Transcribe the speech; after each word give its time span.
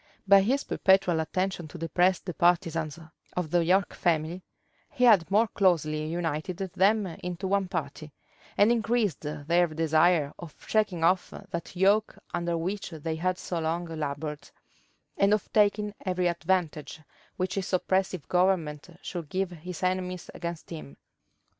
By 0.27 0.41
his 0.41 0.63
perpetual 0.63 1.19
attention 1.19 1.67
to 1.67 1.77
depress 1.77 2.17
the 2.17 2.33
partisans 2.33 2.97
of 3.37 3.51
the 3.51 3.63
York 3.63 3.93
family, 3.93 4.41
he 4.89 5.03
had 5.03 5.29
more 5.29 5.47
closely 5.49 6.07
united 6.07 6.57
them 6.57 7.05
into 7.05 7.45
one 7.47 7.67
party, 7.67 8.11
and 8.57 8.71
increased 8.71 9.21
their 9.21 9.67
desire 9.67 10.33
of 10.39 10.55
shaking 10.67 11.03
off 11.03 11.29
that 11.51 11.75
yoke 11.75 12.17
under 12.33 12.57
which 12.57 12.89
they 12.89 13.15
had 13.17 13.37
so 13.37 13.59
long 13.59 13.85
labored, 13.85 14.49
and 15.17 15.35
of 15.35 15.53
taking 15.53 15.93
every 16.03 16.25
advantage 16.27 16.99
which 17.37 17.53
his 17.53 17.71
oppressive 17.71 18.27
government 18.27 18.89
should 19.03 19.29
give 19.29 19.51
his 19.51 19.83
enemies 19.83 20.31
against 20.33 20.71
him. 20.71 20.97